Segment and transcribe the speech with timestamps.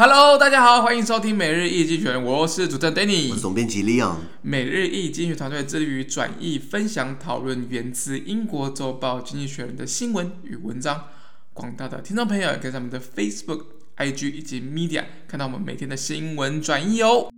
[0.00, 4.14] Hello，大家好，欢迎收听每日易经济学人，我是主持人 Danny，我是总编辑 Leon。
[4.42, 11.06] 每日易经济学团队致力于转译、分享、讨论源自英国周报《经济学人》的新闻与文章。
[11.52, 13.62] 广大的听众朋友也可以在我们的 Facebook、
[13.96, 17.28] IG 以及 Media 看到我们每天的新闻转译哦。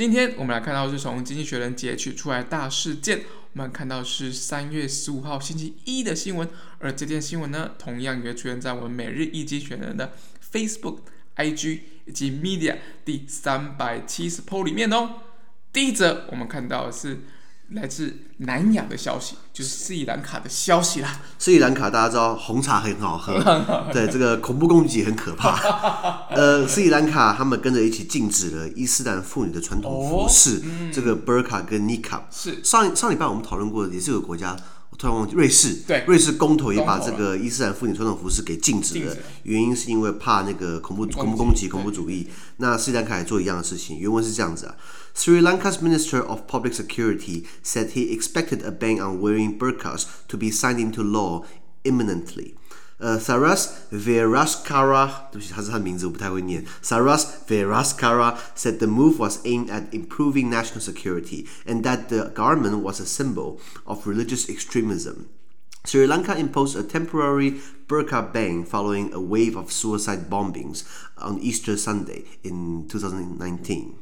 [0.00, 3.18] 今天我们来看到是从《经济学人》截取出来大事件，
[3.52, 10.14] 我们看到是三月十五号星期一的新闻，而这件新闻呢，同样也出现在我们每日一经济学人的
[10.50, 11.00] Facebook、
[11.36, 15.16] IG 以及 Media 第三百七十 po 里面哦。
[15.70, 17.18] 第一则我们看到的是。
[17.70, 21.20] 来自南亚的消息，就是斯里兰卡的消息啦。
[21.38, 23.32] 斯里兰卡大家知道红茶很好喝，
[23.92, 26.26] 对，这个恐怖攻击很可怕。
[26.34, 32.22] 呃，斯里兰卡他们跟着一起禁止了伊斯兰妇女的传统服饰，哦嗯、这个 burka 跟 niqab。
[32.30, 34.56] 是上上礼拜我们讨论过的，也是有个国家，我
[35.00, 35.76] 突然忘记瑞士。
[35.86, 42.28] 对，瑞士公投也把这个伊斯兰妇女传统服饰给禁止了，原因是因为怕那个恐怖恐怖攻击、恐怖主义。
[42.58, 44.76] 那斯里兰卡也做一样的事情，原文是这样子啊。
[45.16, 50.50] Sri Lanka's Minister of Public Security said he expected a ban on wearing burqas to be
[50.50, 51.44] signed into law
[51.82, 52.52] imminently.
[52.99, 56.65] Uh, Saras Veraskara, 对不起，他是他的名字我不太会念。
[56.81, 63.01] Saras Veraskara said the move was aimed at improving national security and that the government was
[63.01, 65.25] a symbol of religious extremism.
[65.83, 70.85] Sri Lanka imposed a temporary burqa ban following a wave of suicide bombings
[71.17, 73.97] on Easter Sunday in 2019.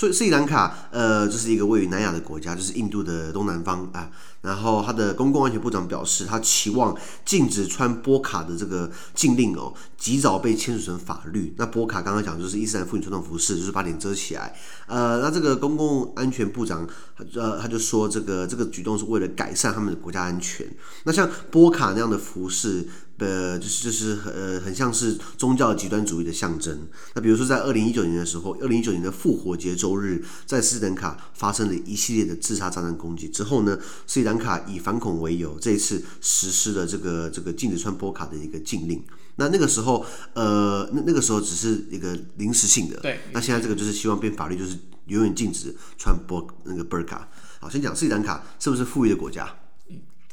[0.00, 4.10] 所以斯里兰卡，呃，这是一个位于南亚的国家，就是印度的东南方啊。
[4.40, 11.54] 然后他的公共安全部长表示，他期望禁止穿波卡的这个禁令哦，及早被签署成法律。
[11.58, 14.56] 那波卡刚刚讲就是伊斯兰妇女传统服饰，就是把脸遮起来。
[14.86, 16.88] 呃，那这个公共安全部长，
[17.34, 20.66] 呃，他就说这个这个举动是为了改善他们的国家安全。
[21.04, 22.88] 那像波卡那样的服饰。
[23.20, 26.88] 呃，就是就是呃，很像是宗教极端主义的象征。
[27.14, 39.04] 那比如说，在二零一九年的时候，二零一九年的复活节周日，在斯里兰卡发生了一系列的自杀炸弹攻击之后呢，斯里兰卡以反恐为由，这一次实施了这个这个禁止穿波卡的一个禁令。
[39.36, 42.98] 那那个时候，呃，那那个时候只是一个临时性的。
[43.00, 43.20] 对。
[43.32, 47.20] 那现在这个就是希望变法律，就是永远禁止穿波那个 burka。
[47.60, 49.59] 好，先讲斯里兰卡是不是富裕的国家？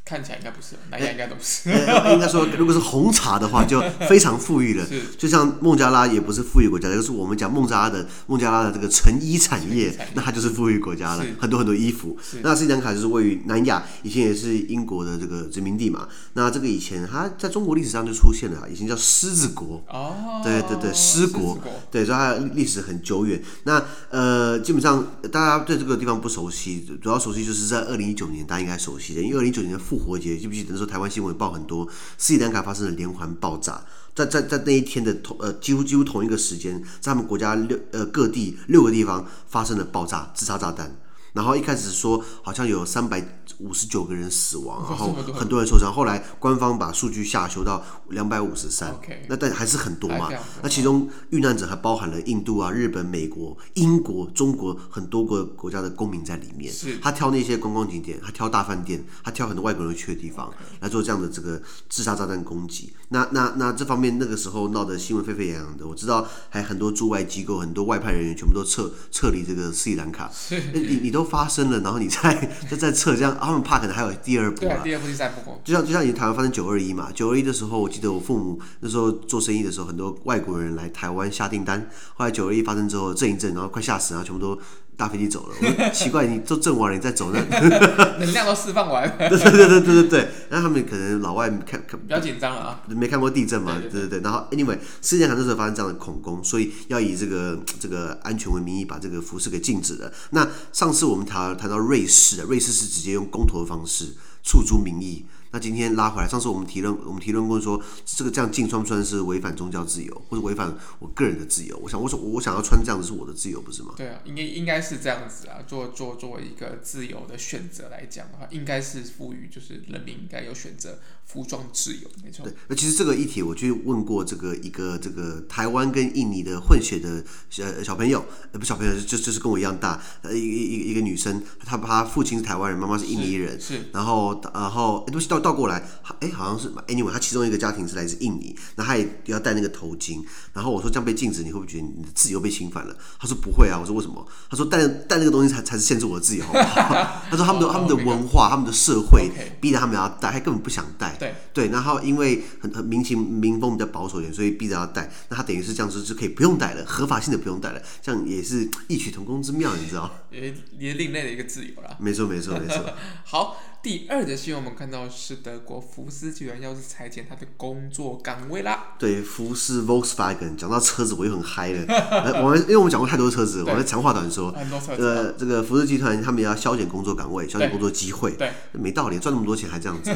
[0.07, 1.69] 看起来应该不是，南亚应该都不是。
[1.69, 4.85] 应该说，如果是红茶的话，就非常富裕了。
[4.87, 12.17] 是就像孟加拉也不是富裕国家，就是我们讲孟加拉的孟加拉的这个成衣产业，产业那它就是富裕国家了，很多很多衣服。
[12.41, 16.07] 那斯里兰卡就是位于南亚，以前也是英国的这个殖民地嘛。
[16.33, 19.83] 那这个以前它在中国历史上就出现了，以前叫狮子国。
[19.89, 20.41] 哦。
[20.41, 21.55] 对对对，狮国。
[21.55, 23.41] 国对，所以它历史很久远。
[23.63, 31.87] 那呃，基本上大家对这个地方不熟悉，主要熟悉就是在二零一九年，大家应该熟悉的，因为二零一九年的复活节记不记得那时候台湾新闻报很多，
[32.17, 40.95] 斯里兰卡发生了连环爆炸，在在在那一天的同呃几乎几乎同一个时间，在他们国家六呃各地六个地方发生了爆炸自杀炸弹。
[41.37, 43.23] 然后一开始说好像有三百
[43.59, 45.93] 五十九个人死亡，然后很多人受伤。
[45.93, 48.91] 后来官方把数据下修到两百五十三，
[49.29, 50.31] 那但还是很多嘛。
[50.63, 56.73] 那其中遇难者还包含了印度啊、日本、美国、英国、中国很多个国家的公民在里面。
[56.73, 62.93] 是他挑那些观光景点，他挑大饭店，他挑很多外国人去的地方来做这样的这个自杀炸弹攻击。
[63.09, 70.31] 那那那这方面那个时候闹得新闻沸沸扬扬的，我知道还很多驻外机构、很多外派人员全部都撤撤离这个斯里兰卡。
[70.73, 71.26] 你你都。
[71.27, 75.61] 发生了，然后你再再再测，这样他们怕可能还有第二波啊，第二波、第三波。
[75.63, 81.89] 就像就像以前台湾发生九二一嘛，九二一的时候，我记得我父母那时候做生意的时候，很多外国人来台湾下订单。
[82.15, 84.59] 后来九二一发生之后，震一震，然后快吓死，然后全部都
[84.97, 85.55] 搭飞机走了。
[85.61, 87.39] 我说奇怪，你都震完了，你再走那
[88.19, 89.07] 能量都释放完。
[89.17, 94.21] 对对对对对对，那他们可能老外看看比较紧张了啊，没看过地震嘛，对对对，对。
[94.21, 100.11] 然后 anyway，世界上那时候发生这样的恐攻，所以要以这个这个安全为名义，把这个服饰给禁止了。
[100.31, 105.25] 那上次我们谈谈到瑞士，瑞士是直接用公投的方式诉诸民意。
[105.51, 111.77] 那今天拉回来，上次我们提论，我们提论过说，这个这样禁穿不穿是违反宗教自由，或者违反我个人的自由？
[111.77, 113.93] 我想，我说我想要穿这样子是我的自由，不是吗？
[113.95, 115.59] 对啊，应该应该是这样子啊。
[115.65, 122.43] 做做作为一个自由的选择来讲的话，应该是赋予就是人民应该有选择服装自由，没错。
[122.45, 135.83] 对，那其实这个议题，我去问过这个一个这个台湾跟印尼的混血的小小朋友，呃，不小朋友，就就是跟我一样大，呃，一一一个女生，她她父亲是台湾人，妈妈是印尼人，是，是然后然后东西倒倒过来，
[136.21, 142.95] 哎，好像是，anyway，她其中一个家庭是来自印尼，那她也要戴那个头巾，然后我说这样被禁止，你会不会觉得你的自由被侵犯了？
[143.19, 144.25] 她说不会啊，我说为什么？
[144.49, 147.21] 她说戴戴那个东西才才是限制我的自由，好不好？
[147.29, 149.29] 她说他们的他们的文化，他们的社会
[149.59, 151.16] 逼着他们要戴，他根本不想戴。
[151.19, 155.11] 对对，然后因为很很民情民风比较保守一点，所以逼着要戴。
[155.29, 160.09] 那他等于是这样子就可以不用戴了，合法性的不用戴了，这样也是异曲同工之妙，你知道？
[160.31, 161.95] 也也另类的一个自由啦。
[161.99, 162.85] 没错没错没错。
[163.25, 168.95] 好，第二则新闻我们看到是德国福斯集团要是裁减他的工作岗位啦。
[168.99, 171.85] 对，福斯 Volkswagen 讲到车子我又很嗨了。
[172.43, 174.51] 我们因为我们讲过太多车子，我们长话短说。
[174.51, 175.01] 很多车子。
[175.01, 178.33] 呃，这个福斯集团他们也要削减工作岗位，削减工作机会。
[178.33, 178.51] 对。
[178.73, 180.13] 没道理，赚那么多钱还这样子。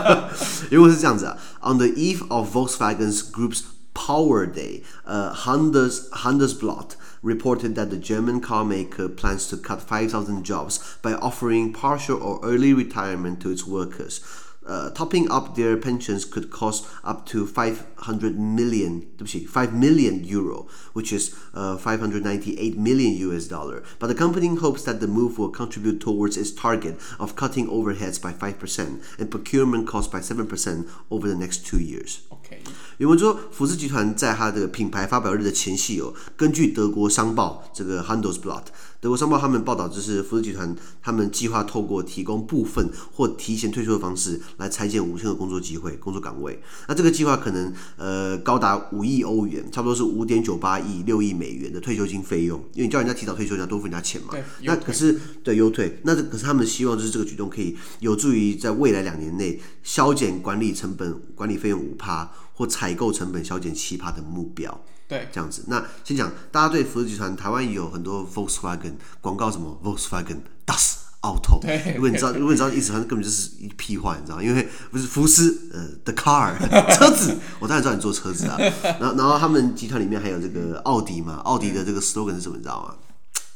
[0.70, 3.62] 如果是这样子啊，On the eve of Volkswagen's Group's
[3.94, 6.90] Power Day，呃、uh,，Handels Handelsblatt
[7.22, 12.40] reported that the German car maker plans to cut 5,000 jobs by offering partial or
[12.42, 14.20] early retirement to its workers
[14.67, 22.77] 呃、uh,，topping up their pensions could cost up to 500 million，对不起，5 million euro，which is 呃、uh, 598
[22.77, 23.83] million US dollar.
[23.99, 28.21] But the company hopes that the move will contribute towards its target of cutting overheads
[28.21, 32.19] by 5% and procurement costs by 7% over the next two years.
[32.29, 32.61] OK，
[32.99, 38.67] 原文说，福斯集团在它的品牌发表日的前夕哦，根据德国商报这个 Handelsblatt。
[39.00, 46.60] 德国商报他们报道，就是福斯集团他们计划透过提供部分或提前退休的方式来裁减五千个工作机会、工作岗位。
[46.88, 52.58] 那这个计划可能呃高达五亿欧元，差不多是五点九八亿六亿美元的退休金费用。
[52.74, 54.34] 因为你叫人家提早退休，你要多付人家钱嘛。
[54.64, 55.12] 那可是
[55.44, 64.84] 对优退，那可是他们希望就是这个举动可以有助于在未来两年内削减管理成本、管理费用五趴或采购成本削减七趴的目标。
[65.08, 65.64] 对，这样子。
[65.68, 71.58] 那先讲，大家对福斯集团，台湾也有很多 Volkswagen 广告，什么 Volkswagen Das Auto。
[71.60, 74.42] 对，如果你知道，如果你知道意思，它根本就是一屁话，你知道？
[74.42, 76.54] 因为不是福斯，呃，the car
[76.94, 78.58] 车子，我当然知道你做车子啊。
[79.00, 82.56] 然后，然后他们集团里面还有这个奥迪嘛，奥迪的这个 slogan 是什么？
[82.58, 82.94] 你知道吗？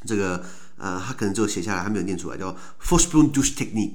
[0.06, 0.42] 这个
[0.78, 3.94] 呃，他可能就写下来，他没有念出来，叫 f o r s p r u n g d u s c h Technik。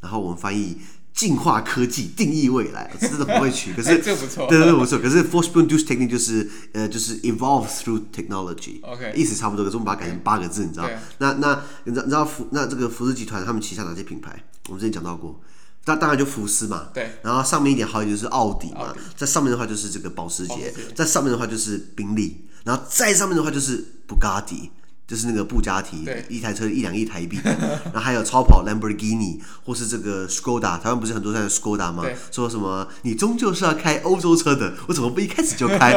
[0.00, 0.78] 然后我们翻译。
[1.12, 4.98] 进化科技定义未来，真的不会取，可是这不错，对对对不错。
[4.98, 9.64] 可是 Vorsprung durch Technik 就是呃就是 evolve through technology，OK，意思差不多。
[9.64, 10.88] 可是我们把它改成八个字，你知道？
[11.18, 14.44] 那那你知道你知道福那这个福斯集团他们旗下哪些品牌？
[14.68, 15.38] 我们之前讲到过，
[15.84, 17.10] 那当然就福斯嘛，对。
[17.22, 24.70] 然后上面一点好一点就是奥迪嘛，在上面的话就是这个保时捷，在上面的话就是宾利，然后再上面的话就是布加迪。
[25.10, 32.04] 就是那个布加迪，一台车一两亿台币， 然后还有超跑兰博基尼，或是这个 Skoda，台湾不是很多在 Skoda 吗？
[32.30, 35.90] 说什么你终究是要开欧洲车的，我怎么不一开始就开？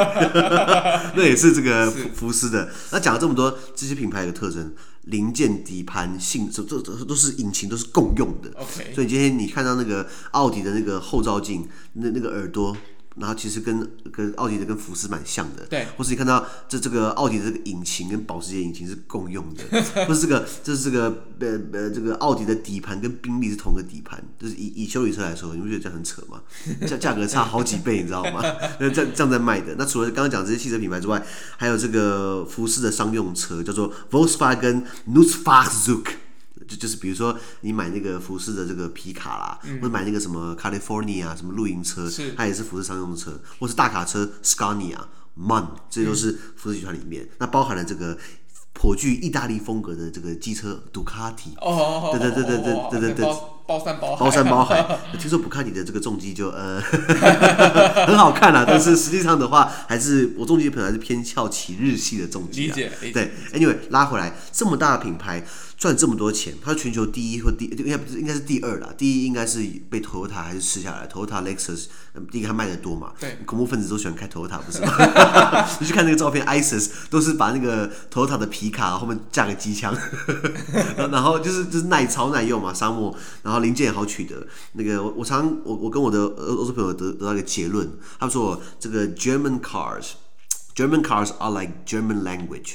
[1.16, 2.72] 那也是这个福福斯的。
[2.90, 4.74] 那讲了这么多这些品牌的特征，
[5.04, 8.50] 零件、底盘、性，这这这都是引擎都是共用的。
[8.54, 8.96] Okay.
[8.96, 12.76] 所以今天你看到那个奥迪的那个后照镜，那那个耳朵。
[13.16, 19.64] 然后其实跟跟奥迪的跟福斯蛮像的，对，或是你看到这这个奥迪的这个引擎跟保时捷引擎是共用的，
[20.08, 26.42] 或是这个这是这个呃呃这个奥迪的底盘跟宾利是同个底盘，就是以以修理车来说，你不觉得这样很扯吗？
[26.88, 28.42] 价价格差好几倍，你知道吗？
[28.80, 29.76] 那这样这样在卖的。
[29.78, 31.24] 那除了刚刚讲这些汽车品牌之外，
[31.58, 36.04] 还有这个福斯的商用车叫做 Volkswagen Nutzfahrzeug
[36.68, 44.98] 就就是比如说你买那个福斯的这个皮卡啦，嗯、或者买那个什么 California 啊，什么露营车，它也是福斯商用车，或是大卡车 Scania、
[45.38, 47.24] MAN，这都是福斯集团里面。
[47.24, 48.18] 嗯、那包含了这个
[48.74, 51.54] 颇具意大利风格的这个机车杜卡迪。
[51.62, 53.36] 哦，对对对对对对对对。
[53.66, 55.00] 包山包海，包山包海。
[55.18, 56.82] 听说布卡迪的这个重机就呃
[58.06, 62.68] 很好看啊，但是实际上的话，还是我重机可能还是偏翘起日系的重机。
[62.68, 63.32] 理解，对。
[63.54, 65.42] Anyway，拉回来，这么大的品牌
[65.78, 71.86] 赚这么多钱，它是全球第一或第应该不是应该是第二啦，第一应该是被 Toyota 还是吃下来，Toyota Lexus
[72.32, 73.14] 第一个它卖的多嘛。
[73.20, 73.40] 对。
[73.46, 74.94] 恐怖分子都喜欢开 Toyota 不是吗？
[75.82, 79.98] 你去看那个照片，ISIS 都是把那个 Toyota 的皮卡后面架个机枪，
[81.12, 83.64] 然后就是就是耐操耐用嘛，沙漠，然后。
[83.64, 87.90] 零件也好取得，那个我我常我我跟我的欧欧洲朋友得得到一个结论，
[88.20, 92.74] 他们说这个 German cars，German cars are like German language，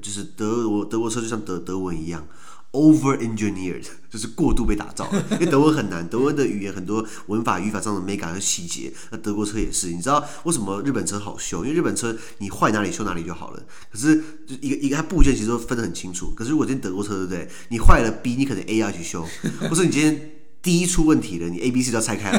[0.00, 2.26] 就是德国德国车就像德德文一样
[2.72, 11.64] ，over engineered， 就是过度被打造，因为德文很难，德文的语言很多文法语法上的美感和细节，那德国车也是，你知道为什么日本车好修？
[11.64, 17.48] 因为日本车你坏哪里修哪里就好了，可是就一个一个它部件其实都分得很清楚，可是如果今天德国车对不对？
[17.68, 19.26] 你坏了 B，你可能 A 要去修，
[19.68, 20.30] 或是你今天。
[20.62, 22.38] 第一出问题了，你 A、B、C 都要拆开来。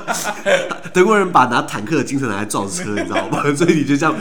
[0.94, 3.42] 德国人把拿坦克的精神拿来造车，你知道吗？
[3.54, 4.18] 所以你就这样。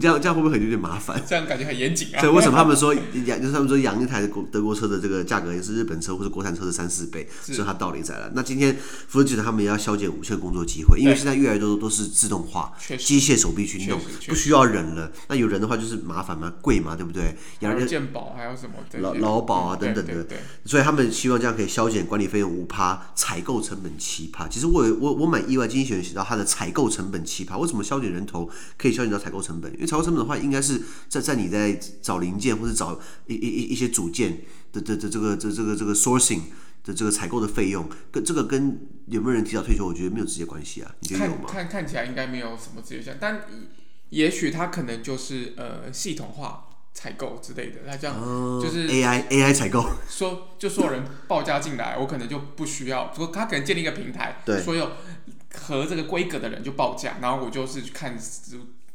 [0.00, 1.22] 这样这样会不会很有点麻烦？
[1.26, 2.20] 这样感觉很严谨啊。
[2.20, 8.30] 所以为什么他们说养就是他们说养一台国德国车的这个价格也是日本车或者国产车的三四倍，是它道理在了。
[8.34, 8.76] 那今天
[9.08, 15.10] 福特集团他们也要削减五千工作机会，因为现在越来越多都是自动化，机械手臂去弄，不需要人了。
[15.28, 17.36] 那有人的话就是麻烦嘛，贵嘛，对不对？
[17.60, 20.26] 养人健保还有什么劳劳保啊等等的。
[20.64, 24.46] 所以他们希望这样可以削减管理费用五趴，采购成本七趴。
[24.48, 29.72] 其实我我我蛮意外，经济学人写到它的采购成本七趴，为什么削减人头可以削减到采购成本？
[29.82, 32.96] 因为采购成本的话，应该是在在你在找零件或者找
[33.26, 36.42] 一一一一些组件的的的这个这这个这个 sourcing
[36.84, 40.94] 的这个采购的费用，跟这个跟有没有人提早退休，我觉得没有直接关系啊。
[41.00, 41.42] 你觉得有吗？
[41.48, 43.40] 看看看起来应该没有什么直接性，但
[44.10, 48.16] 也许它可能就是呃系统化采购之类的，那这样
[48.62, 54.92] 就是 AI AI 采购，说就所有人报价进来，我可能就不需要，说他可能建立一个平台，对，所有
[55.54, 58.16] 和这个规格的人就报价，然后我就是去看。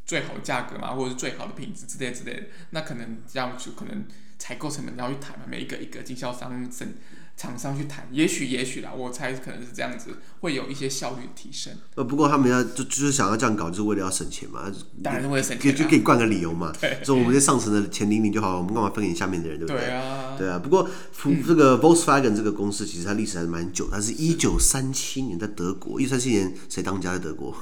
[0.07, 4.05] 最好的价格嘛，或者是最好的品质之类之类的，那可能这样就可能
[4.39, 6.93] 采购成本要去谈嘛，每一个一个经销商、生
[7.35, 10.09] 厂商去谈，也许也许啦，我猜可能是这样子，
[10.39, 11.71] 会有一些效率提升。
[11.93, 14.71] 呃，不过他们要就就是想要这样搞，就是为了要省钱嘛。
[15.03, 16.73] 当然是为了省钱，就就可以灌个理由嘛。
[16.81, 19.81] 对，说我们这上层的钱领领就好了，我们干嘛分给你下面的人，对不对？
[19.81, 20.57] 对啊，对啊。
[20.57, 20.89] 不过，
[21.45, 27.55] 这个 Volkswagen 这个公司其实它历史还是蛮久，它是一九三七年在德国，一九三七年谁当家在德国？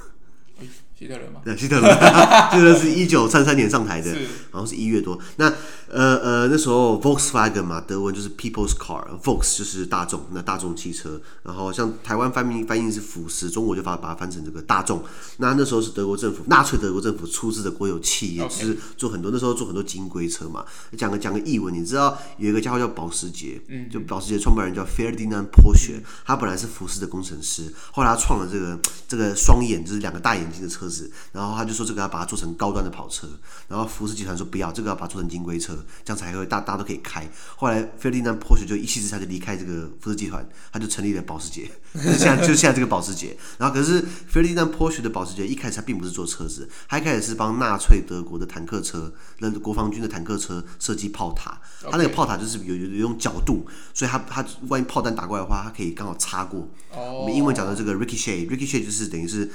[0.98, 1.42] 希特勒吗？
[1.44, 1.88] 对，希特勒，
[2.52, 4.12] 希特勒是一九三三年上台的，
[4.52, 5.20] 然后是一月多。
[5.36, 5.52] 那
[5.90, 11.20] 呃呃，那时候 Volkswagen 嘛，德文就是 People's Car，Volks 就是大众，那大众汽车。
[11.44, 15.04] 然后像台湾翻译翻译是福斯，中国就把把它翻成这个大众。
[15.38, 20.64] 那那时候是德国政府，纳粹德国政府出资的国有企业，就是做很多那时候做很多金龟车嘛。
[20.98, 30.85] 讲个讲个译文，你知道有一个家伙叫保时捷，嗯，就保时捷创办人叫 Ferdinand Porsche，他本来是福斯的工程师，后来他创了这个这个双眼，就是两个大眼睛的车。
[31.32, 33.28] 然后他就说这个要把它做成高端的跑车，
[33.68, 37.28] 然后福斯集团说不要，这个要把它做成金龟车，这样才会大大家都可以开。
[37.56, 43.38] 后来 Ferdinand Porsche 就一气之下就离开这个福斯集团，他就成立了保时捷， 就是现在就是现在这个保时捷。
[43.58, 51.60] 然后可是 Ferdinand Porsche 的保时捷一开始他并不是做车子，他一开始是帮纳粹德国的坦克车，那国防军的坦克车设计炮塔。
[51.90, 56.68] 他那个炮塔就是有有有种角度，所以他他万一炮弹打过来的话，他可以刚好擦过。
[56.92, 59.52] 我们英文讲的这个 ricochet，ricochet 就是等于是。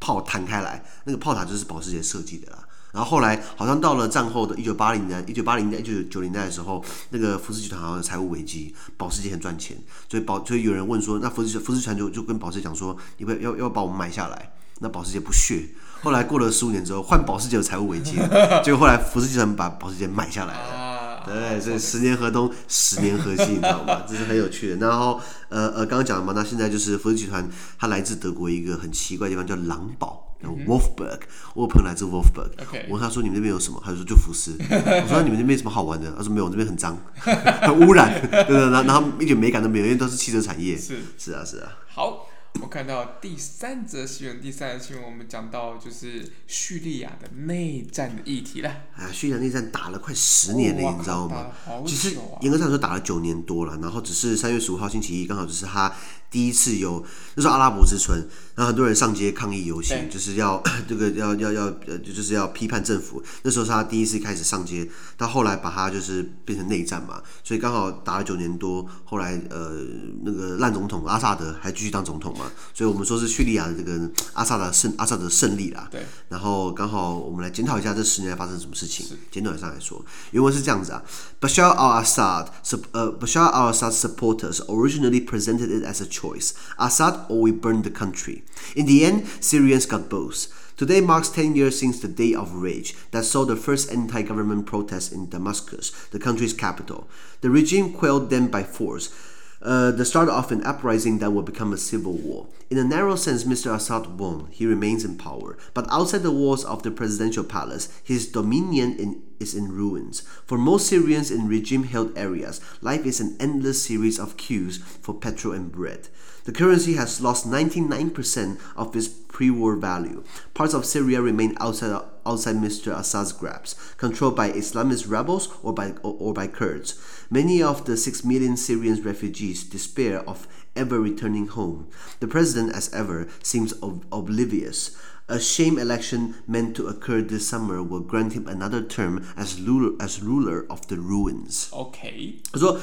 [0.00, 2.58] 炮弹开来，那个炮塔就是保时捷设计的啦。
[2.90, 9.76] 然后后来好像到了战后的一九八零年、一九八零年、一九九零年代的时候，那个福斯集团好像有财务危机，保时捷很赚钱，
[10.08, 14.52] 所以保所以有人问说，那福斯福斯集团就就跟保时捷讲说，你不要要把我们买下来？
[14.80, 15.68] 那保时捷不屑。
[16.02, 18.16] 后来过了十五年之后，换保时捷有财务危机，
[18.64, 20.87] 结果后来福斯集团把保时捷买下来了。
[21.28, 24.02] 对，所以十年河东，十年河西，你知道吗？
[24.08, 24.76] 这是很有趣的。
[24.76, 31.20] 然后，呃呃，刚刚讲了嘛，那现在就是福斯集团，它来自德国一个很奇怪的地方，叫狼堡，Wolfsburg。
[31.54, 32.50] 我有朋友来自 Wolfsburg，
[32.88, 40.76] 我问他说：“你们那边有什么？”他就说：“就福斯。”我说：“你们那边没什么好玩的？”他说：“没有，我这边很脏，很污染，对 对。”然后然后一点美感都没有，因为都是汽车产业。
[40.76, 41.72] 是是啊是啊。
[41.88, 42.17] 好。
[42.60, 48.68] 我看到第三则新闻，第三则新闻我们讲到就是叙利亚的内战的议题了。
[48.94, 51.36] 啊，叙利亚内战打了快十年了，你知道吗？
[51.66, 55.92] 啊、其实严格上说打了九年多了，然后只是三月十五号星期一刚好就是他。
[56.30, 57.04] 第一次有，
[57.36, 58.18] 那时候阿拉伯之春，
[58.54, 63.22] 然后很多人上街抗议游行，就是要 这个要要要呃，就是要批判政府。
[63.42, 69.78] 那时候是他第一次开始上街，到后来把他就是变成内战嘛，所以刚好打了九年多，后来呃
[70.24, 75.88] 那个烂总统阿萨德还继续当总统嘛，所以我们说是叙利亚的这个阿萨德胜阿萨德胜利啦。
[75.90, 76.04] 对。
[76.28, 79.06] 然后刚好我们来检讨一下这十年来发生什么事情。
[79.30, 81.02] 简短上来说，原文是这样子啊
[81.40, 82.48] ：Bashar al-Assad，
[82.92, 88.42] 呃，Bashar al-Assad supporters originally presented it as a choice Assad or we burn the country.
[88.74, 90.74] In the end, Syrians got both.
[90.76, 94.66] Today marks 10 years since the Day of Rage that saw the first anti government
[94.66, 97.08] protests in Damascus, the country's capital.
[97.40, 99.12] The regime quelled them by force.
[99.60, 102.46] Uh, the start of an uprising that will become a civil war.
[102.70, 103.74] In a narrow sense, Mr.
[103.74, 104.46] Assad won.
[104.52, 105.58] He remains in power.
[105.74, 110.20] But outside the walls of the presidential palace, his dominion in, is in ruins.
[110.46, 115.14] For most Syrians in regime held areas, life is an endless series of queues for
[115.14, 116.08] petrol and bread.
[116.44, 120.24] The currency has lost 99% of its pre war value.
[120.54, 122.98] Parts of Syria remain outside, outside Mr.
[122.98, 126.98] Assad's grasp, controlled by Islamist rebels or by, or, or by Kurds.
[127.29, 131.85] Many of the 6 million Syrian refugees despair of ever returning home.
[132.19, 134.91] The president, as ever, seems ob oblivious.
[135.27, 139.93] A shame election meant to occur this summer will grant him another term as ruler,
[139.99, 141.69] as ruler of the ruins.
[141.71, 142.41] Okay.
[142.51, 142.79] 他说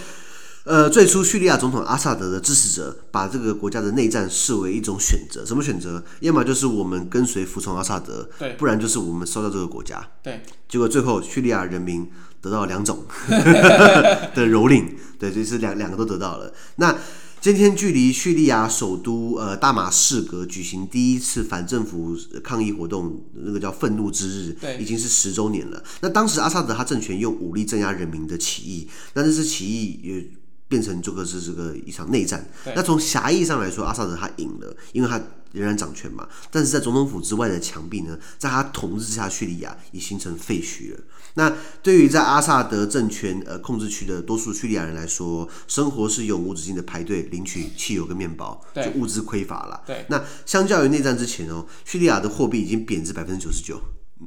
[0.65, 6.05] 呃，最初叙利亚总统阿萨德的支持者把这个国家的内战视为一种选择，什么选择？
[6.21, 10.07] 要么就是我们跟随服从阿萨德，对，不然就是我们烧掉这个国家。
[10.23, 12.11] 对，结果最后叙利亚人民
[12.46, 14.86] 得到了两种的蹂躏，
[15.18, 16.54] 对，就是两两个都得到了。
[16.76, 16.96] 那
[17.42, 25.84] 今天距离叙利亚首都呃大马士革举行第一次反政府抗议活动，那个叫愤怒之日，对，已经是十周年了。
[26.02, 30.26] 那当时阿萨德他政权用武力镇压人民的起义，那这次起义也。
[30.68, 32.44] 变成这个是这个一场内战。
[32.76, 35.22] 那从狭义上来说，阿萨德他赢了，因为他
[35.56, 36.28] 仍然掌权嘛。
[36.52, 41.00] 但是在总统府之外的墙壁呢，在他统治之下，叙利亚已形成废墟了。
[41.34, 49.82] 那对于在阿萨德政权呃控制区的多数叙利亚人来说，生活是永无止境的排队领取汽油跟面包，就物资匮乏了。
[49.86, 50.06] 对。
[50.10, 53.82] 那相较于内战之前哦，叙利亚的货币已经贬值百分之九十九。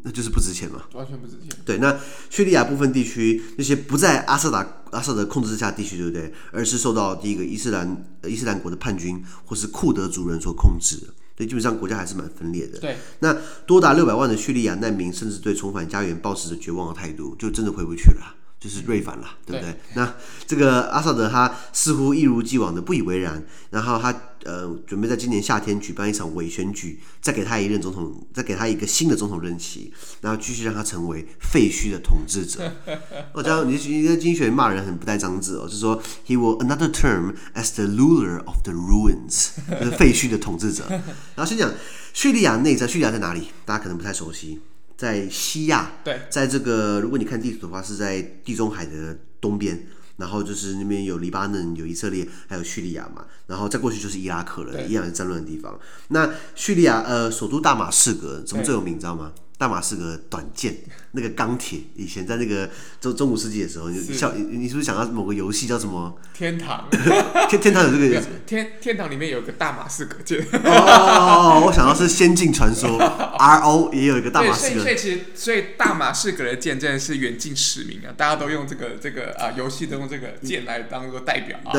[0.05, 1.49] 那就是不值钱嘛，完全不值钱。
[1.65, 6.33] 对，那叙利亚部分地区那些不在阿萨达阿萨德控制之下地区，对不对？
[6.53, 10.97] 而是受到第一个伊斯兰伊斯兰国的叛军或是库德族人所控制，
[11.37, 12.79] 所以基本上国家还是蛮分裂的。
[12.79, 13.35] 对，那
[13.67, 18.35] 多达六百万的叙利亚难民，甚至对重返家园抱持着绝望的态度，就真的回不去了。
[18.61, 19.73] 就是瑞凡了，对不对？
[19.73, 20.15] 对，那
[20.47, 24.13] 这个阿萨德他似乎一如既往的不以为然，然后他
[24.45, 32.73] 呃准备在今年夏天举办一场伪选举，再给他一任总统，再给他一个新的总统任期，然后继续让他成为废墟的统治者。
[33.33, 40.85] 我讲你你经济学骂人很不带脏字哦，就是说 he will another term as the ruler of the ruins，就是废墟的统治者。
[41.37, 41.73] 然后先讲
[42.13, 43.49] 叙利亚内战，叙利亚在哪里？
[43.65, 44.61] 大家可能不太熟悉。
[44.99, 49.87] 在西亚，对，在这个如果你看地图的话，是在地中海的东边，
[50.17, 55.79] 然后就是那边有黎巴嫩、有以色列，还有叙利亚嘛，然后再过去就是伊拉克了，一样是战乱的地方。
[56.09, 59.33] 那叙利亚呃，首都大马士革怎么最有名，你知道吗？
[59.57, 60.77] 大马士革短剑，
[61.13, 62.69] 那个钢铁，以前在那个
[63.01, 66.15] 中中古世纪的时候，你像你你是不是想到某个游戏叫什么？
[66.35, 66.87] 天堂。
[67.49, 70.39] 天天堂有这个天天堂里面有个大马士革剑。
[70.65, 72.91] 哦我想到是《仙境传说》，
[73.39, 74.83] RO 也有一个大马士革。
[74.83, 81.73] 所以其实所以大马士革的剑真的是远近驰名啊，大家都用这个这个啊游戏都用这个剑来当做代表啊。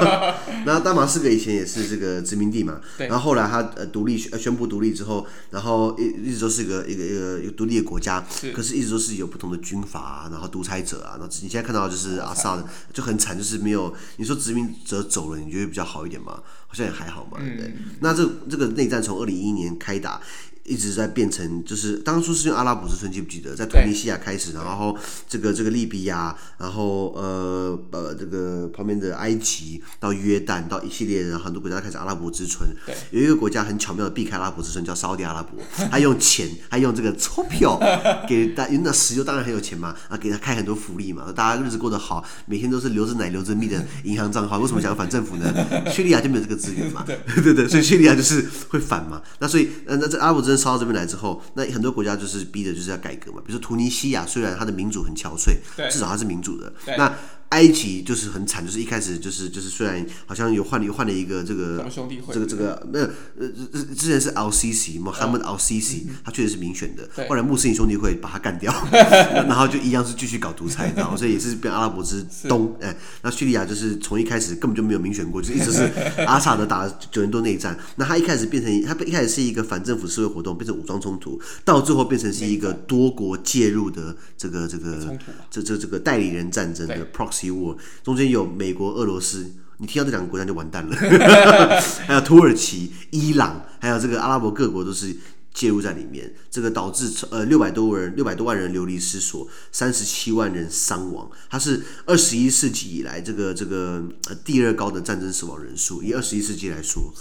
[0.64, 7.02] 然后大马士革以前也是这个殖民地嘛，然后后来他呃独立宣宣布独立之后，然后一一直都是一个一个。
[7.02, 8.24] 一个一个独立的国家，
[8.62, 16.40] 可是一直都是有不同的军阀啊，然后独裁者啊，然后你现在看到就是阿萨的就很惨，就是没有你说殖民者走了，你觉得比较好一点吗？
[16.68, 17.66] 好像也还好嘛，对不对？
[17.66, 20.22] 嗯、那这这个内战从二零一一年开打。
[20.64, 23.54] 一直在变成，就是当初是用阿拉伯之春，记不记得？
[23.54, 24.96] 在突尼西亚开始，然后
[25.28, 32.68] 这个这个利比亚，然后呃呃这个旁边的埃及到约旦到一系列的很多国家开始阿拉伯之春。
[33.10, 35.58] 有一个国家很巧妙的避开阿拉伯之春，叫沙乌地阿拉伯。
[35.90, 37.80] 他用钱，他用这个钞票
[38.28, 44.58] 给大，因为那石油当然很有钱嘛，啊给他开很多福利嘛，大家日子过得好，每天都是流着奶流着蜜的银行账号。
[44.58, 45.52] 为什么想要反政府呢？
[45.90, 49.20] 叙利亚就没有这个资源嘛， 对对对，所以叙利亚就是会反嘛。
[49.40, 53.38] 那所以呃那这阿拉伯之春烧到这边来之后，那很多国家就是逼着就是要改革嘛。
[53.44, 55.56] 比如说突尼西亚，虽然它的民主很憔悴，
[55.90, 56.72] 至少它是民主的。
[56.98, 57.14] 那
[57.52, 61.86] 埃及就是很惨，就是一开始就是就是虽然好像有换了换了一个这个
[62.32, 63.04] 这个这个没有
[63.38, 63.46] 呃
[63.94, 67.06] 之前是 Al Sisi Mohammed Al Sisi，他确实是民选的。
[67.28, 72.74] 后来穆斯林兄弟会把他干掉， 然后就一样是继续搞独裁，然后所以也是变阿拉伯之东。
[72.80, 75.82] 哎，那叙利亚就是从一开始根本就没有民选过，就一直是
[76.26, 77.78] 阿萨德打了九年多内战。
[77.96, 85.16] 那他一开始变成他一开始是一个反政府社会活动，变成武装冲突，到最后变成是一个多国介入的这个这个
[85.50, 87.76] 这这这个代理人战争的 proxy war，。
[88.02, 90.96] 中间有美国、俄罗斯，你听到这两个国家就完蛋了。
[92.06, 95.16] 还有土耳其、伊朗，还有这个阿拉伯各国都是
[95.52, 101.30] 介入在里面，这个导致呃六百多人、六百多万人流离失所，三十七万人伤亡。
[101.50, 106.02] 它是二十一世纪以来这个这个呃第二高的战争死亡人数。
[106.02, 107.12] 以二十一世纪来说，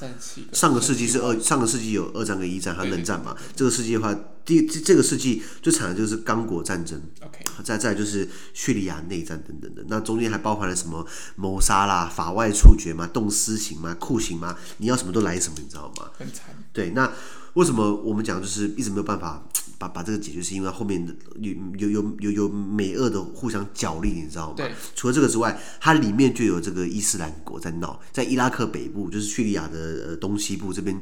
[0.51, 3.35] 上个世纪是二，上个世纪有二战跟一战，还有冷战嘛。
[3.55, 4.17] 这个世纪的话。
[4.43, 7.63] 第这这个世纪最惨的就是刚果战争，Okay.
[7.63, 16.09] 再再就是叙利亚内战等等的，那中间还包含了什么谋杀啦、法外处决嘛、冻尸刑嘛、酷刑嘛，你要什么都来什么，你知道吗？
[16.17, 16.45] 很惨。
[16.73, 17.13] 对，那
[17.53, 19.43] 为什么我们讲就是一直没有办法？
[19.77, 24.53] 把把这个解决，是因为后面的有有有有有美俄的互相角力，你知道吗？
[24.55, 24.71] 对。
[24.95, 30.99] 除了这个之外，它里面就有这个伊斯兰国在闹，在伊拉克北部，就是叙利亚的呃东西部这边，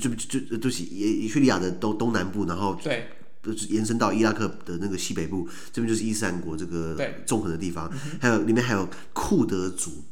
[0.00, 0.84] 就就就就是
[1.28, 3.08] 叙利亚的东东南部，然后对，
[3.68, 10.02] 延伸到伊拉克的那个西北部，这边就是伊斯兰国这个纵横的地方，还有里面还有库德族。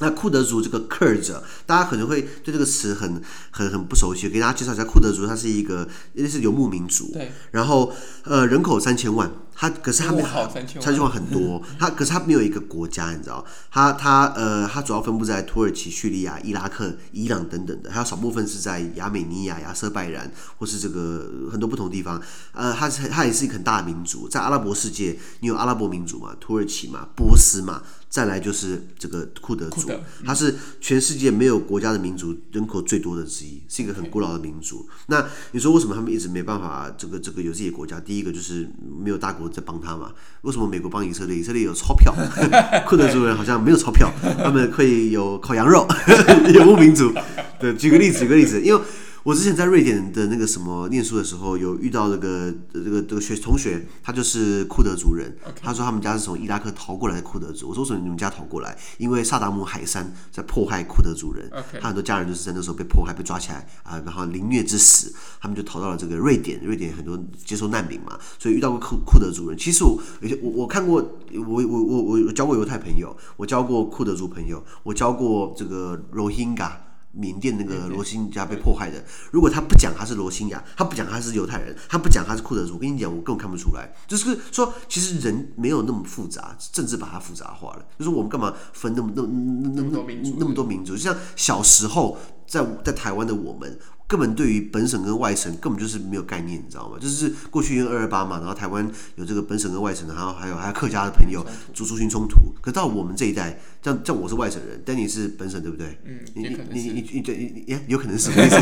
[0.00, 1.34] 那库德族这个 Kurds，
[1.66, 7.92] 大家可能会对这个词很很很不熟悉，给大家介绍一下，库德族它是一个也是游牧民族，对，然后
[8.24, 22.20] 呃人口三千万，它可是他没有三千万很多，他可是他没有一个国家，你知道，他他呃他主要分布在土耳其、叙利亚、伊拉克、伊朗等等的，还有少部分是在亚美尼亚、亚塞拜然或是这个很多不同地方，
[22.52, 27.82] 呃，他是他也是一个很大的民族，在阿拉伯世界，你有阿拉伯民族嘛，土耳其嘛，波斯嘛。
[28.14, 29.90] 再来就是这个库德族，
[30.24, 34.88] 他是全世界没有国家的民族人口最多的之一，是一个很古老的民族。
[35.08, 37.98] 那你说为什么他们一直没办法这个这个有自己的国家？
[37.98, 38.70] 第一个就是
[39.02, 40.10] 没有大国在帮他嘛。
[40.42, 41.36] 为什么美国帮以色列？
[41.36, 42.14] 以色列有钞票，
[42.86, 44.10] 库德族人好像没有钞票，
[44.42, 45.86] 他们可以有烤羊肉，
[46.54, 47.12] 游牧民族。
[47.58, 48.80] 对，举个例子，举个例子，因为。
[49.24, 55.34] 我之前在瑞典的那个什么念书的时候，有遇到那个这个这个学同学，他就是库德族人。
[55.62, 57.70] 他说他们家是从伊拉克逃过来的库德族。
[57.70, 58.76] 我说为什么你们家逃过来？
[58.98, 65.10] 因为萨达姆海山在迫害库德族人.他很多家人就是在那时候被迫害、被抓起来啊，然后凌虐致死，
[65.40, 66.62] 他们就逃到了这个瑞典。
[66.62, 69.56] 瑞典很多接受难民嘛，所以遇到过库库德族人。
[69.56, 69.98] 其实我
[70.42, 76.83] 我我看过，我我我我交过犹太朋友，我交过库德族朋友，我交过这个罗兴嘎。
[77.14, 83.92] 缅甸那个罗兴亚被迫害的，如果他不讲他是罗兴亚，他不讲他是犹太人，他不讲他是库德族，我跟你讲，我根本看不出来。
[84.06, 87.84] 就是说，其实人没有那么复杂，政治把它复杂化了。
[87.98, 90.96] 就是我们干嘛分那么那那那那那么多民族？
[90.96, 93.78] 就像小时候在在台湾的我们。
[94.06, 96.98] 根本对于本省跟外省根本就是没有概念，你知道吗？
[97.00, 102.36] 就是过去因为二二八嘛，然后台湾有这个本省跟外省，然后还有还有客家的朋友，族族群冲突。
[102.60, 105.98] 可到我们这一代，像像我是外省人，但你是本省，对不对？
[106.04, 108.56] 嗯，你你你你你对，也有可能是什么意思？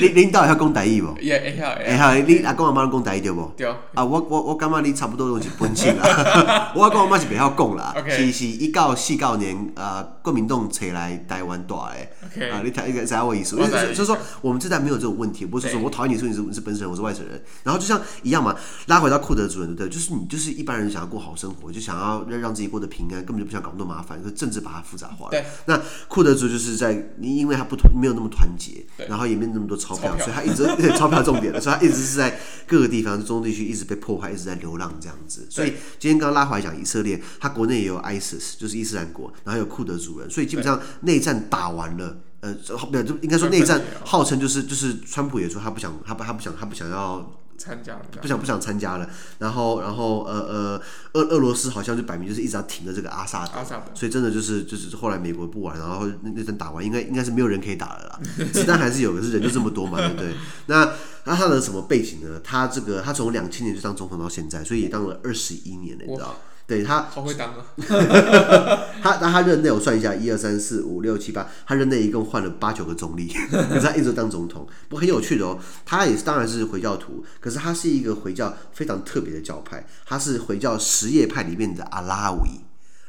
[0.00, 1.16] 领领导要讲台语不？
[1.20, 2.14] 也会晓，会晓。
[2.14, 3.50] 你阿公阿妈都讲台语对不？
[3.56, 3.66] 对。
[3.66, 6.72] 啊，我我我感觉你差不多都是本省啦。
[6.76, 12.50] 我阿公阿妈是不晓讲啦，是是一九四九年啊，国民党撤来台湾大的。
[12.52, 13.56] 啊，你听一个啥我意思？
[13.94, 17.42] 就是说，我们这代没有这种问题，不是说我讨厌你，说你是你是本省人，我是外省人。
[17.62, 18.54] 然后就像一样嘛，
[18.86, 19.94] 拉回到库德族人，对不对？
[19.94, 25.30] 就是你就是一般人想要过好生活，就想要让让自己过得平安，根本就不想搞那么麻烦，就政治把它复杂化了。
[25.30, 25.44] 对。
[25.66, 30.64] 那库德族就是在你，因为他不团，没有那么团结，然后也没有那么多钞票，票所以他一直
[30.96, 35.46] 钞票重点了，所以他一直是在各个地方，中东地区一直被破坏，一直在流浪这样子。
[35.50, 42.18] 所以今天刚刚拉回来讲以色列，他国内也有 ISIS，就是伊斯兰国，然后有库德族人，所以基本上内战打完了。
[42.40, 42.54] 呃，
[42.90, 49.08] 没有，就应该说内战号称就是就是川普也说他不想，他不他不想他不想要参加，不想不想参加了。
[49.38, 50.82] 然后然后呃呃，
[51.14, 58.20] 俄俄罗斯好像就摆明就是一直要挺着这个阿萨德，阿萨德，所以真的就是就是后来美国不玩，然后那那阵打完，应该应该是没有人可以打了啦，
[58.52, 60.34] 子弹还是有，可是人就这么多嘛，对不对？
[60.66, 60.92] 那
[61.24, 62.38] 那他的什么背景呢？
[62.44, 66.36] 他这个他从两千年就当总统到现在，所以也当了二十一年了，你知道。
[66.66, 67.64] 对他好会当啊！
[69.00, 74.66] 他那他任内我算一下，一二三四五六七八，他任内一共换了八九个总理， 可是他一直当总统。
[74.88, 82.40] 不过很有趣的哦，他也是当然是回教徒，可是他是一个回教非常特别的教派，他是回教什叶派里面的阿拉维。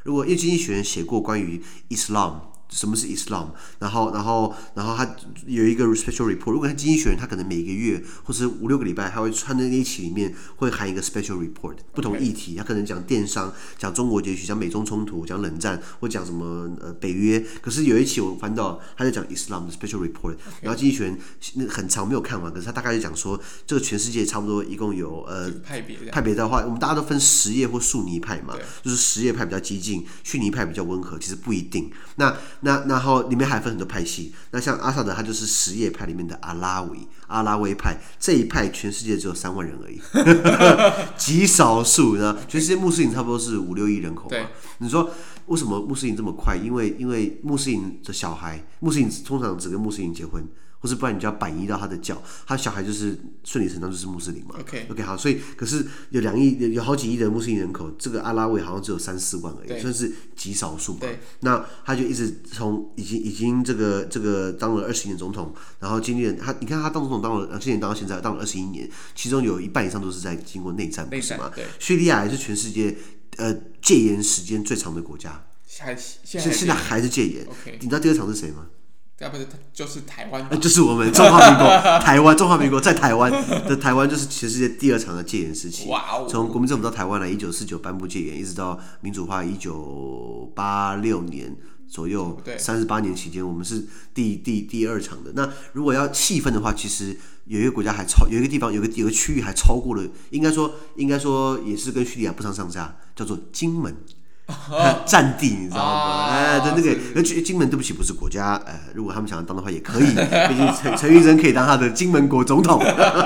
[0.04, 2.34] 如果叶经济学人写过关于 Islam。
[2.70, 3.48] 什么是 Islam？
[3.80, 6.52] 然后，然后，然后他有一个 special report。
[6.52, 12.56] 如果他经济学人，他可能每个月或是五六个礼拜，他会穿在那一期里面会含一个 special report，不同议题。
[12.56, 17.44] 他可能讲电商，讲中国崛起，讲美中冲突，讲冷战，或讲什么呃北约。
[17.62, 21.18] 可是有一期我翻到他在讲 Islam 的 special report，然后经济学人
[21.56, 31.90] 那很长没有看完，可是他大概就讲说，这个全世界差不多一共有呃派别派别的话，我们大家都分什叶或逊尼派嘛，就是什叶派比较激进，逊尼派比较温和，其实不一定。
[32.18, 40.00] 那那然后里面还分很多派系，那像阿萨德他就是什叶派里面的阿拉维阿拉维派，这一派全世界只有三万人而已，
[41.18, 42.38] 极少数呢。
[42.48, 44.38] 全世界穆斯林差不多是五六亿人口嘛。
[44.80, 45.10] 你说
[45.48, 46.56] 为什么穆斯林这么快？
[46.56, 50.48] 因为因为穆斯林的小孩，穆斯林通常只跟穆斯林结婚。
[50.80, 54.56] 或是不然你就要板移到他的教，他小孩就是顺理成章就是穆斯林嘛。
[54.60, 61.08] OK OK 好，所以可是有两亿有有好几亿的穆斯林人口，这个阿拉维好像只有三四万而已，算是极少数嘛。
[61.40, 71.52] 那他就一直从已经已经这个这个当了二十年总统，然后经历了他，你看他当总统当了两千年当到现在当了二十一年，其中有一半以上都是在经过内战，不是吗？
[71.56, 71.66] 对。
[71.80, 72.96] 叙利亚也是全世界
[73.38, 77.48] 呃戒严时间最长的国家，现现现在还是戒严。
[77.80, 78.68] 你知道第二场是谁吗？
[79.20, 81.68] 要不是就是台湾，就是我们中华民国
[82.00, 83.32] 台湾，中华民国在台湾
[83.68, 85.88] 的台湾就是全世界第二长的戒严时期。
[85.90, 86.28] 哇哦！
[86.30, 91.56] 从国民政府到台湾来，一九四九颁布戒严，一直到民主化一九八六年
[91.88, 95.32] 左右，对，三十八年期间，我们是第第第二长的。
[95.34, 103.98] 那如果要细分的话，其实有一个国家还超，有一个地方有个有个区域还超过了，应该说应该说也是跟叙利亚不相上下，叫做金门。
[105.06, 106.28] 战地，你知道吗？
[106.30, 108.56] 哎，对，那个呃金门，对不起，不是国家。
[108.66, 110.06] 呃，如果他们想要当的话，也可以。
[110.48, 112.80] 毕竟陈陈玉珍可以当他的金门国总统，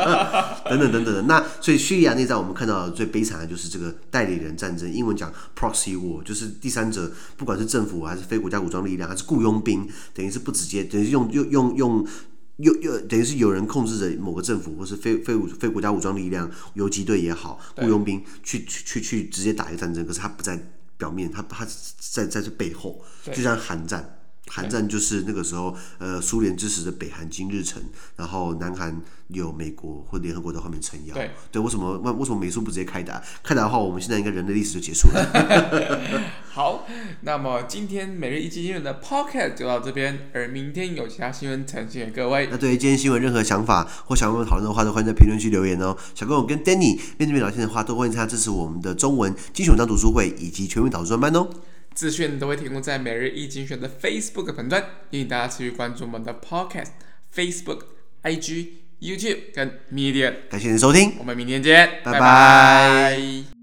[0.65, 1.21] 等等等等的。
[1.23, 12.07] 那所以叙利亚内战，我们看到的最悲惨的就是这个代理人战争，英文讲 proxy war，就是第三者，不管是政府还是非国家武装力量，还是雇佣兵，等于是不直接，等于是用用用用。
[12.57, 20.59] 又又等于是有人控制着某个政府，或是非非武非国家武装力量、游击队也好，雇佣兵去去去去直接打一个战争，可是他不在
[21.01, 21.65] 表面，他他
[21.97, 24.20] 在在这背后，就像寒战。
[24.47, 27.81] 韩战就是那个时候，呃，苏联支持的北韩金日成，
[28.17, 31.13] 然后南韩有美国或联合国在后面撑腰。
[31.13, 31.97] 对，对，为什么？
[31.99, 33.21] 为为什么美苏不直接开打？
[33.43, 36.31] 开打的话，我们现在应该人类历史就结束了。
[36.51, 36.85] 好，
[37.21, 42.49] 那么今天每日一经新闻的 Pocket 就到这边，而明天有其他新闻呈现给各位。
[42.51, 45.95] 那对于今天新闻任何想法或想跟我们讨论的话，都欢迎在评论区留言哦。
[46.13, 51.47] 想跟我跟 Danny 面对面聊天的话，都欢迎参加支持我们的中文精选文章读书会以及全民导书专班哦。
[51.93, 56.91] 资讯都会提供在每日一精选的 Facebook 粉专，欢迎大家持续关注我们的 Podcast、
[57.33, 57.81] Facebook、
[58.23, 58.67] IG、
[58.99, 60.33] YouTube 跟 Medium。
[60.49, 62.19] 感谢您收听，我们明天见，拜拜。
[62.19, 63.60] 拜拜。